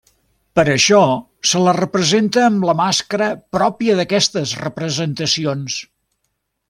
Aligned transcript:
Per 0.59 0.63
això 0.75 1.01
se 1.49 1.61
la 1.65 1.73
representa 1.77 2.41
amb 2.45 2.65
la 2.69 2.75
màscara 2.79 3.27
pròpia 3.59 3.99
d'aquestes 4.01 4.55
representacions. 4.63 5.77